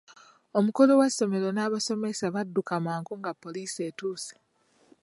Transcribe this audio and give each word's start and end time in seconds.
Omukulu 0.57 0.91
w'essomero 0.99 1.47
n'abasomesa 1.53 2.25
badduka 2.35 2.73
mangu 2.85 3.13
nga 3.19 3.31
poliisi 3.41 3.79
etuuse. 3.89 4.35